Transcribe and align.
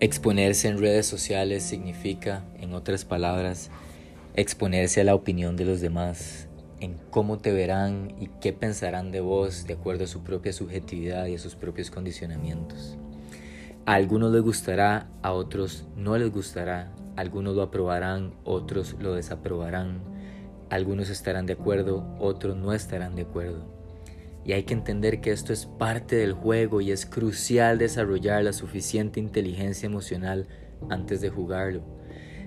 Exponerse 0.00 0.66
en 0.68 0.78
redes 0.78 1.06
sociales 1.06 1.62
significa, 1.62 2.44
en 2.58 2.74
otras 2.74 3.04
palabras, 3.04 3.70
exponerse 4.34 5.00
a 5.00 5.04
la 5.04 5.14
opinión 5.14 5.56
de 5.56 5.64
los 5.64 5.80
demás, 5.80 6.48
en 6.80 6.98
cómo 7.10 7.38
te 7.38 7.52
verán 7.52 8.12
y 8.20 8.26
qué 8.40 8.52
pensarán 8.52 9.12
de 9.12 9.20
vos 9.20 9.66
de 9.68 9.74
acuerdo 9.74 10.04
a 10.04 10.08
su 10.08 10.24
propia 10.24 10.52
subjetividad 10.52 11.26
y 11.26 11.36
a 11.36 11.38
sus 11.38 11.54
propios 11.54 11.92
condicionamientos. 11.92 12.98
A 13.86 13.94
algunos 13.94 14.32
les 14.32 14.42
gustará, 14.42 15.08
a 15.22 15.32
otros 15.32 15.86
no 15.94 16.18
les 16.18 16.32
gustará, 16.32 16.92
algunos 17.14 17.54
lo 17.54 17.62
aprobarán, 17.62 18.34
otros 18.42 18.96
lo 18.98 19.14
desaprobarán, 19.14 20.02
algunos 20.70 21.08
estarán 21.08 21.46
de 21.46 21.52
acuerdo, 21.52 22.04
otros 22.18 22.56
no 22.56 22.72
estarán 22.72 23.14
de 23.14 23.22
acuerdo. 23.22 23.73
Y 24.44 24.52
hay 24.52 24.64
que 24.64 24.74
entender 24.74 25.20
que 25.20 25.30
esto 25.30 25.52
es 25.52 25.66
parte 25.66 26.16
del 26.16 26.34
juego 26.34 26.80
y 26.80 26.90
es 26.90 27.06
crucial 27.06 27.78
desarrollar 27.78 28.44
la 28.44 28.52
suficiente 28.52 29.18
inteligencia 29.18 29.86
emocional 29.86 30.46
antes 30.90 31.20
de 31.20 31.30
jugarlo. 31.30 31.82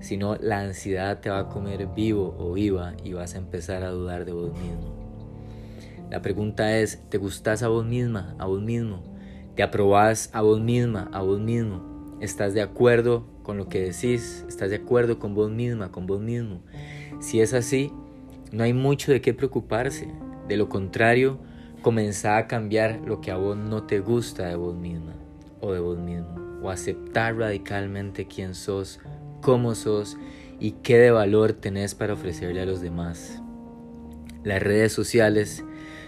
Si 0.00 0.16
no, 0.16 0.36
la 0.36 0.60
ansiedad 0.60 1.20
te 1.20 1.30
va 1.30 1.40
a 1.40 1.48
comer 1.48 1.88
vivo 1.88 2.34
o 2.38 2.52
viva 2.52 2.94
y 3.04 3.12
vas 3.12 3.34
a 3.34 3.38
empezar 3.38 3.82
a 3.82 3.90
dudar 3.90 4.24
de 4.24 4.32
vos 4.32 4.52
mismo. 4.52 4.94
La 6.10 6.22
pregunta 6.22 6.78
es, 6.78 7.02
¿te 7.08 7.18
gustas 7.18 7.62
a 7.62 7.68
vos 7.68 7.84
misma, 7.84 8.34
a 8.38 8.46
vos 8.46 8.62
mismo? 8.62 9.02
¿Te 9.56 9.62
aprobás 9.62 10.30
a 10.32 10.42
vos 10.42 10.60
misma, 10.60 11.10
a 11.12 11.22
vos 11.22 11.40
mismo? 11.40 12.16
¿Estás 12.20 12.54
de 12.54 12.62
acuerdo 12.62 13.26
con 13.42 13.58
lo 13.58 13.68
que 13.68 13.80
decís? 13.80 14.44
¿Estás 14.48 14.70
de 14.70 14.76
acuerdo 14.76 15.18
con 15.18 15.34
vos 15.34 15.50
misma, 15.50 15.92
con 15.92 16.06
vos 16.06 16.20
mismo? 16.20 16.62
Si 17.20 17.40
es 17.40 17.52
así, 17.52 17.92
no 18.52 18.64
hay 18.64 18.72
mucho 18.72 19.12
de 19.12 19.20
qué 19.20 19.34
preocuparse. 19.34 20.08
De 20.48 20.56
lo 20.56 20.68
contrario, 20.68 21.38
comenzá 21.82 22.36
a 22.36 22.46
cambiar 22.46 23.00
lo 23.04 23.20
que 23.20 23.30
a 23.30 23.36
vos 23.36 23.56
no 23.56 23.84
te 23.84 24.00
gusta 24.00 24.46
de 24.46 24.56
vos 24.56 24.74
misma 24.74 25.14
o 25.60 25.72
de 25.72 25.80
vos 25.80 25.98
mismo, 25.98 26.60
o 26.62 26.70
aceptar 26.70 27.36
radicalmente 27.36 28.26
quién 28.26 28.54
sos, 28.54 28.98
cómo 29.40 29.74
sos 29.74 30.16
y 30.58 30.72
qué 30.72 30.98
de 30.98 31.10
valor 31.10 31.52
tenés 31.52 31.94
para 31.94 32.14
ofrecerle 32.14 32.62
a 32.62 32.66
los 32.66 32.80
demás. 32.80 33.42
Las 34.42 34.62
redes 34.62 34.92
sociales 34.92 35.64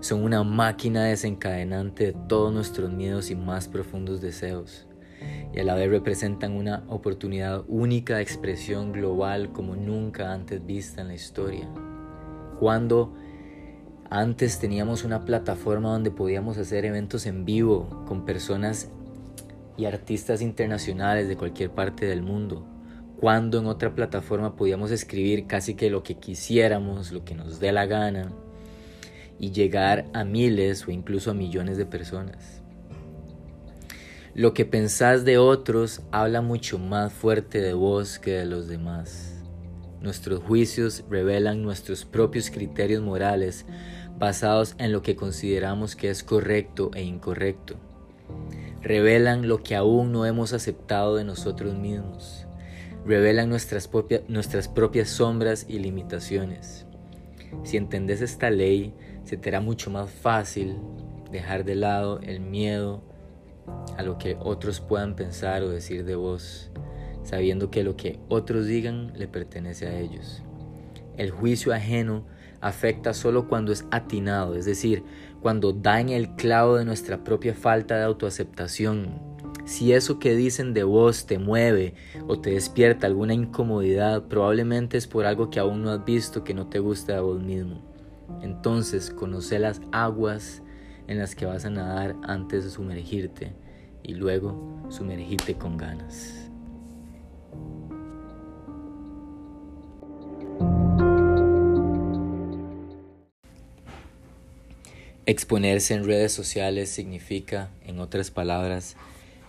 son 0.00 0.22
una 0.22 0.42
máquina 0.42 1.04
desencadenante 1.04 2.06
de 2.06 2.12
todos 2.28 2.52
nuestros 2.52 2.90
miedos 2.90 3.30
y 3.30 3.36
más 3.36 3.68
profundos 3.68 4.20
deseos, 4.20 4.86
y 5.52 5.60
a 5.60 5.64
la 5.64 5.74
vez 5.74 5.90
representan 5.90 6.52
una 6.52 6.84
oportunidad 6.88 7.64
única 7.68 8.16
de 8.16 8.22
expresión 8.22 8.92
global 8.92 9.52
como 9.52 9.76
nunca 9.76 10.32
antes 10.32 10.64
vista 10.64 11.02
en 11.02 11.08
la 11.08 11.14
historia. 11.14 11.68
Cuando 12.58 13.14
antes 14.10 14.58
teníamos 14.58 15.04
una 15.04 15.24
plataforma 15.24 15.90
donde 15.90 16.10
podíamos 16.10 16.58
hacer 16.58 16.84
eventos 16.84 17.26
en 17.26 17.44
vivo 17.44 18.04
con 18.06 18.24
personas 18.24 18.88
y 19.76 19.84
artistas 19.84 20.40
internacionales 20.40 21.28
de 21.28 21.36
cualquier 21.36 21.70
parte 21.70 22.06
del 22.06 22.22
mundo. 22.22 22.66
Cuando 23.18 23.58
en 23.58 23.66
otra 23.66 23.94
plataforma 23.94 24.56
podíamos 24.56 24.90
escribir 24.90 25.46
casi 25.46 25.74
que 25.74 25.90
lo 25.90 26.02
que 26.02 26.16
quisiéramos, 26.16 27.12
lo 27.12 27.24
que 27.24 27.34
nos 27.34 27.60
dé 27.60 27.72
la 27.72 27.86
gana 27.86 28.32
y 29.38 29.50
llegar 29.50 30.06
a 30.12 30.24
miles 30.24 30.86
o 30.86 30.90
incluso 30.90 31.30
a 31.30 31.34
millones 31.34 31.76
de 31.76 31.86
personas. 31.86 32.62
Lo 34.34 34.52
que 34.52 34.66
pensás 34.66 35.24
de 35.24 35.38
otros 35.38 36.02
habla 36.12 36.42
mucho 36.42 36.78
más 36.78 37.12
fuerte 37.12 37.60
de 37.60 37.72
vos 37.72 38.18
que 38.18 38.32
de 38.32 38.44
los 38.44 38.68
demás. 38.68 39.35
Nuestros 40.00 40.40
juicios 40.42 41.04
revelan 41.10 41.62
nuestros 41.62 42.04
propios 42.04 42.50
criterios 42.50 43.02
morales 43.02 43.66
basados 44.18 44.74
en 44.78 44.92
lo 44.92 45.02
que 45.02 45.16
consideramos 45.16 45.96
que 45.96 46.10
es 46.10 46.22
correcto 46.22 46.90
e 46.94 47.02
incorrecto. 47.02 47.76
Revelan 48.82 49.48
lo 49.48 49.62
que 49.62 49.74
aún 49.74 50.12
no 50.12 50.26
hemos 50.26 50.52
aceptado 50.52 51.16
de 51.16 51.24
nosotros 51.24 51.74
mismos. 51.74 52.46
Revelan 53.04 53.48
nuestras, 53.48 53.88
propias 54.68 55.08
sombras 55.08 55.66
y 55.68 55.78
limitaciones. 55.78 56.86
Si 57.64 57.76
entendés 57.76 58.20
esta 58.20 58.50
ley, 58.50 58.94
se 59.24 59.36
te 59.36 59.48
hará 59.48 59.60
mucho 59.60 59.90
más 59.90 60.10
fácil 60.10 60.76
dejar 61.30 61.64
de 61.64 61.74
lado 61.74 62.20
el 62.22 62.40
miedo 62.40 63.02
a 63.96 64.02
lo 64.02 64.18
que 64.18 64.36
otros 64.40 64.80
puedan 64.80 65.16
pensar 65.16 65.62
o 65.62 65.68
decir 65.68 66.04
de 66.04 66.14
vos 66.14 66.70
sabiendo 67.26 67.70
que 67.70 67.82
lo 67.82 67.96
que 67.96 68.20
otros 68.28 68.66
digan 68.66 69.12
le 69.16 69.26
pertenece 69.26 69.88
a 69.88 69.98
ellos. 69.98 70.42
El 71.16 71.30
juicio 71.30 71.74
ajeno 71.74 72.24
afecta 72.60 73.14
solo 73.14 73.48
cuando 73.48 73.72
es 73.72 73.84
atinado, 73.90 74.54
es 74.54 74.64
decir, 74.64 75.02
cuando 75.42 75.72
da 75.72 76.00
en 76.00 76.10
el 76.10 76.36
clavo 76.36 76.76
de 76.76 76.84
nuestra 76.84 77.24
propia 77.24 77.54
falta 77.54 77.96
de 77.96 78.04
autoaceptación. 78.04 79.20
Si 79.64 79.92
eso 79.92 80.20
que 80.20 80.36
dicen 80.36 80.72
de 80.72 80.84
vos 80.84 81.26
te 81.26 81.38
mueve 81.38 81.94
o 82.28 82.38
te 82.38 82.50
despierta 82.50 83.08
alguna 83.08 83.34
incomodidad, 83.34 84.22
probablemente 84.28 84.96
es 84.96 85.08
por 85.08 85.26
algo 85.26 85.50
que 85.50 85.58
aún 85.58 85.82
no 85.82 85.90
has 85.90 86.04
visto 86.04 86.44
que 86.44 86.54
no 86.54 86.68
te 86.68 86.78
gusta 86.78 87.14
de 87.14 87.20
vos 87.20 87.42
mismo. 87.42 87.82
Entonces, 88.42 89.10
conoce 89.10 89.58
las 89.58 89.80
aguas 89.90 90.62
en 91.08 91.18
las 91.18 91.34
que 91.34 91.46
vas 91.46 91.64
a 91.64 91.70
nadar 91.70 92.14
antes 92.22 92.64
de 92.64 92.70
sumergirte 92.70 93.54
y 94.04 94.14
luego 94.14 94.86
sumergirte 94.88 95.54
con 95.54 95.76
ganas. 95.76 96.45
Exponerse 105.28 105.92
en 105.94 106.04
redes 106.04 106.30
sociales 106.30 106.88
significa, 106.88 107.70
en 107.84 107.98
otras 107.98 108.30
palabras, 108.30 108.96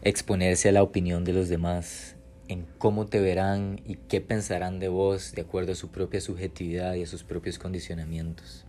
exponerse 0.00 0.70
a 0.70 0.72
la 0.72 0.82
opinión 0.82 1.24
de 1.24 1.34
los 1.34 1.50
demás, 1.50 2.16
en 2.48 2.64
cómo 2.78 3.04
te 3.04 3.20
verán 3.20 3.82
y 3.84 3.96
qué 3.96 4.22
pensarán 4.22 4.78
de 4.78 4.88
vos 4.88 5.32
de 5.32 5.42
acuerdo 5.42 5.72
a 5.72 5.74
su 5.74 5.90
propia 5.90 6.22
subjetividad 6.22 6.94
y 6.94 7.02
a 7.02 7.06
sus 7.06 7.22
propios 7.22 7.58
condicionamientos. 7.58 8.64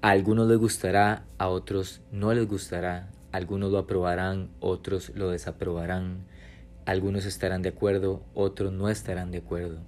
A 0.00 0.08
algunos 0.08 0.48
les 0.48 0.56
gustará, 0.56 1.26
a 1.36 1.48
otros 1.48 2.00
no 2.12 2.32
les 2.32 2.46
gustará, 2.46 3.10
algunos 3.30 3.70
lo 3.70 3.76
aprobarán, 3.76 4.48
otros 4.60 5.12
lo 5.14 5.28
desaprobarán, 5.28 6.24
algunos 6.86 7.26
estarán 7.26 7.60
de 7.60 7.68
acuerdo, 7.68 8.22
otros 8.32 8.72
no 8.72 8.88
estarán 8.88 9.32
de 9.32 9.38
acuerdo. 9.38 9.80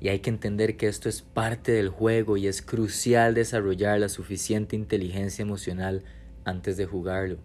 Y 0.00 0.08
hay 0.08 0.20
que 0.20 0.30
entender 0.30 0.76
que 0.76 0.88
esto 0.88 1.08
es 1.08 1.22
parte 1.22 1.72
del 1.72 1.88
juego 1.88 2.36
y 2.36 2.46
es 2.46 2.62
crucial 2.62 3.34
desarrollar 3.34 3.98
la 3.98 4.08
suficiente 4.08 4.76
inteligencia 4.76 5.42
emocional 5.42 6.04
antes 6.44 6.76
de 6.76 6.86
jugarlo. 6.86 7.38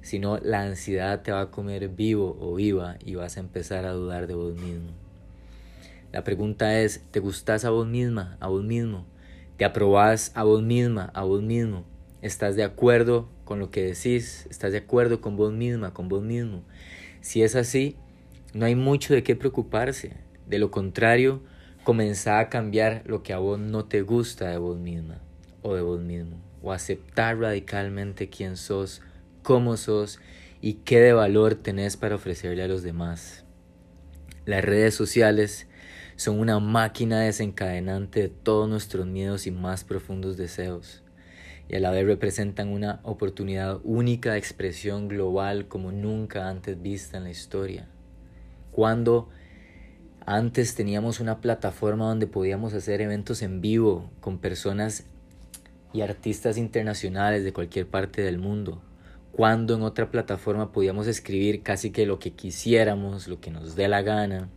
Si 0.00 0.18
no, 0.18 0.38
la 0.38 0.62
ansiedad 0.62 1.22
te 1.22 1.32
va 1.32 1.42
a 1.42 1.50
comer 1.50 1.88
vivo 1.88 2.36
o 2.40 2.54
viva 2.54 2.96
y 3.04 3.14
vas 3.14 3.36
a 3.36 3.40
empezar 3.40 3.84
a 3.84 3.92
dudar 3.92 4.26
de 4.26 4.34
vos 4.34 4.54
mismo. 4.54 4.92
La 6.12 6.24
pregunta 6.24 6.80
es, 6.80 7.02
¿te 7.10 7.20
gustás 7.20 7.64
a 7.64 7.70
vos 7.70 7.86
misma, 7.86 8.36
a 8.40 8.48
vos 8.48 8.64
mismo? 8.64 9.06
¿Te 9.56 9.64
aprobás 9.64 10.32
a 10.34 10.44
vos 10.44 10.62
misma, 10.62 11.10
a 11.14 11.24
vos 11.24 11.42
mismo? 11.42 11.84
¿Estás 12.22 12.56
de 12.56 12.64
acuerdo 12.64 13.28
con 13.44 13.58
lo 13.58 13.70
que 13.70 13.82
decís? 13.82 14.46
¿Estás 14.50 14.72
de 14.72 14.78
acuerdo 14.78 15.20
con 15.20 15.36
vos 15.36 15.52
misma, 15.52 15.92
con 15.92 16.08
vos 16.08 16.22
mismo? 16.22 16.62
Si 17.20 17.42
es 17.42 17.56
así, 17.56 17.96
no 18.54 18.64
hay 18.66 18.74
mucho 18.74 19.12
de 19.12 19.22
qué 19.22 19.36
preocuparse. 19.36 20.12
De 20.46 20.58
lo 20.58 20.70
contrario, 20.70 21.42
comenzá 21.88 22.38
a 22.38 22.50
cambiar 22.50 23.00
lo 23.06 23.22
que 23.22 23.32
a 23.32 23.38
vos 23.38 23.58
no 23.58 23.86
te 23.86 24.02
gusta 24.02 24.50
de 24.50 24.58
vos 24.58 24.76
misma 24.76 25.22
o 25.62 25.74
de 25.74 25.80
vos 25.80 25.98
mismo, 25.98 26.36
o 26.60 26.70
aceptar 26.70 27.38
radicalmente 27.38 28.28
quién 28.28 28.58
sos, 28.58 29.00
cómo 29.42 29.78
sos 29.78 30.20
y 30.60 30.74
qué 30.84 31.00
de 31.00 31.14
valor 31.14 31.54
tenés 31.54 31.96
para 31.96 32.16
ofrecerle 32.16 32.62
a 32.62 32.68
los 32.68 32.82
demás. 32.82 33.46
Las 34.44 34.62
redes 34.66 34.94
sociales 34.94 35.66
son 36.16 36.38
una 36.38 36.60
máquina 36.60 37.20
desencadenante 37.20 38.20
de 38.20 38.28
todos 38.28 38.68
nuestros 38.68 39.06
miedos 39.06 39.46
y 39.46 39.50
más 39.50 39.82
profundos 39.84 40.36
deseos, 40.36 41.02
y 41.70 41.76
a 41.76 41.80
la 41.80 41.90
vez 41.90 42.04
representan 42.04 42.68
una 42.68 43.00
oportunidad 43.02 43.80
única 43.82 44.32
de 44.32 44.38
expresión 44.38 45.08
global 45.08 45.68
como 45.68 45.90
nunca 45.90 46.50
antes 46.50 46.82
vista 46.82 47.16
en 47.16 47.24
la 47.24 47.30
historia. 47.30 47.88
Cuando 48.72 49.30
antes 50.30 50.74
teníamos 50.74 51.20
una 51.20 51.40
plataforma 51.40 52.04
donde 52.04 52.26
podíamos 52.26 52.74
hacer 52.74 53.00
eventos 53.00 53.40
en 53.40 53.62
vivo 53.62 54.10
con 54.20 54.36
personas 54.36 55.04
y 55.94 56.02
artistas 56.02 56.58
internacionales 56.58 57.44
de 57.44 57.54
cualquier 57.54 57.86
parte 57.86 58.20
del 58.20 58.36
mundo. 58.36 58.82
Cuando 59.32 59.74
en 59.74 59.80
otra 59.80 60.10
plataforma 60.10 60.70
podíamos 60.70 61.06
escribir 61.06 61.62
casi 61.62 61.92
que 61.92 62.04
lo 62.04 62.18
que 62.18 62.32
quisiéramos, 62.32 63.26
lo 63.26 63.40
que 63.40 63.50
nos 63.50 63.74
dé 63.74 63.88
la 63.88 64.02
gana, 64.02 64.50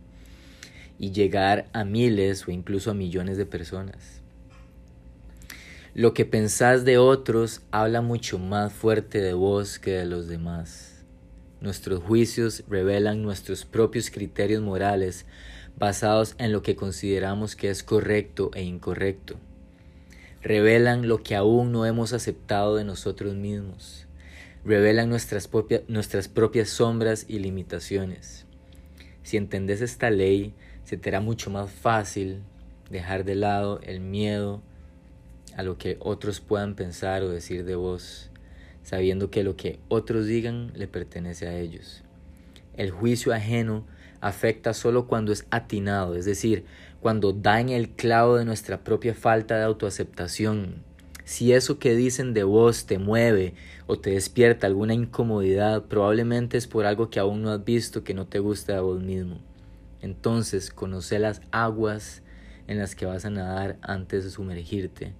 y 0.98 1.12
llegar 1.12 1.70
a 1.72 1.84
miles 1.84 2.46
o 2.46 2.50
incluso 2.50 2.90
a 2.90 2.94
millones 2.94 3.38
de 3.38 3.46
personas. 3.46 4.20
Lo 5.94 6.12
que 6.12 6.26
pensás 6.26 6.84
de 6.84 6.98
otros 6.98 7.62
habla 7.70 8.02
mucho 8.02 8.38
más 8.38 8.74
fuerte 8.74 9.22
de 9.22 9.32
vos 9.32 9.78
que 9.78 9.92
de 9.92 10.04
los 10.04 10.28
demás. 10.28 10.92
Nuestros 11.62 12.02
juicios 12.02 12.64
revelan 12.68 13.22
nuestros 13.22 13.64
propios 13.64 14.10
criterios 14.10 14.60
morales 14.60 15.26
basados 15.78 16.34
en 16.38 16.52
lo 16.52 16.62
que 16.62 16.76
consideramos 16.76 17.56
que 17.56 17.70
es 17.70 17.82
correcto 17.82 18.50
e 18.54 18.62
incorrecto. 18.62 19.36
Revelan 20.42 21.06
lo 21.06 21.22
que 21.22 21.36
aún 21.36 21.70
no 21.70 21.86
hemos 21.86 22.12
aceptado 22.12 22.76
de 22.76 22.84
nosotros 22.84 23.34
mismos. 23.34 24.06
Revelan 24.64 25.08
nuestras, 25.08 25.48
propias 26.28 26.68
sombras 26.68 27.26
y 27.28 27.38
limitaciones. 27.38 28.46
Si 29.22 29.36
entendés 29.36 29.80
esta 29.80 30.10
ley, 30.10 30.54
se 30.84 30.96
te 30.96 31.10
hará 31.10 31.20
mucho 31.20 31.50
más 31.50 31.70
fácil 31.70 32.42
dejar 32.90 33.24
de 33.24 33.36
lado 33.36 33.80
el 33.82 34.00
miedo 34.00 34.62
a 35.56 35.62
lo 35.62 35.78
que 35.78 35.96
otros 36.00 36.40
puedan 36.40 36.74
pensar 36.74 37.22
o 37.22 37.28
decir 37.28 37.64
de 37.64 37.74
vos, 37.74 38.30
sabiendo 38.82 39.30
que 39.30 39.44
lo 39.44 39.56
que 39.56 39.78
otros 39.88 40.26
digan 40.26 40.72
le 40.74 40.88
pertenece 40.88 41.46
a 41.46 41.58
ellos. 41.58 42.02
El 42.76 42.90
juicio 42.90 43.32
ajeno 43.32 43.84
afecta 44.22 44.72
solo 44.72 45.06
cuando 45.08 45.32
es 45.32 45.46
atinado, 45.50 46.14
es 46.14 46.24
decir, 46.24 46.64
cuando 47.00 47.32
da 47.32 47.60
en 47.60 47.68
el 47.68 47.90
clavo 47.90 48.36
de 48.36 48.44
nuestra 48.44 48.84
propia 48.84 49.14
falta 49.14 49.56
de 49.56 49.64
autoaceptación. 49.64 50.76
Si 51.24 51.52
eso 51.52 51.80
que 51.80 51.96
dicen 51.96 52.32
de 52.32 52.44
vos 52.44 52.86
te 52.86 52.98
mueve 52.98 53.54
o 53.86 53.98
te 53.98 54.10
despierta 54.10 54.68
alguna 54.68 54.94
incomodidad, 54.94 55.84
probablemente 55.86 56.56
es 56.56 56.68
por 56.68 56.86
algo 56.86 57.10
que 57.10 57.18
aún 57.18 57.42
no 57.42 57.50
has 57.50 57.64
visto 57.64 58.04
que 58.04 58.14
no 58.14 58.26
te 58.26 58.38
gusta 58.38 58.74
de 58.74 58.80
vos 58.80 59.00
mismo. 59.02 59.40
Entonces, 60.00 60.70
conoce 60.70 61.18
las 61.18 61.42
aguas 61.50 62.22
en 62.68 62.78
las 62.78 62.94
que 62.94 63.06
vas 63.06 63.24
a 63.24 63.30
nadar 63.30 63.76
antes 63.82 64.22
de 64.22 64.30
sumergirte 64.30 65.14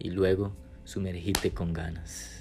y 0.00 0.10
luego 0.10 0.52
sumergirte 0.84 1.52
con 1.52 1.72
ganas. 1.72 2.37